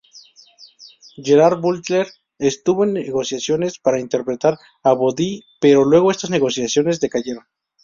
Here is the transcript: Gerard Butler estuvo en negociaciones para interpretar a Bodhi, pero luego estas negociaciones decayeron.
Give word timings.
Gerard 1.23 1.61
Butler 1.61 2.07
estuvo 2.39 2.85
en 2.85 2.93
negociaciones 2.93 3.77
para 3.77 3.99
interpretar 3.99 4.57
a 4.81 4.93
Bodhi, 4.93 5.43
pero 5.59 5.85
luego 5.85 6.09
estas 6.09 6.31
negociaciones 6.31 6.99
decayeron. 6.99 7.45